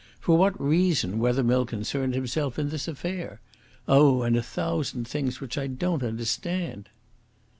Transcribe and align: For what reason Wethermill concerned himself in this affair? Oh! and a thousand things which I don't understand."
For 0.19 0.35
what 0.35 0.59
reason 0.59 1.19
Wethermill 1.19 1.67
concerned 1.67 2.15
himself 2.15 2.57
in 2.57 2.69
this 2.69 2.87
affair? 2.87 3.39
Oh! 3.87 4.23
and 4.23 4.35
a 4.35 4.41
thousand 4.41 5.07
things 5.07 5.39
which 5.39 5.59
I 5.59 5.67
don't 5.67 6.01
understand." 6.01 6.89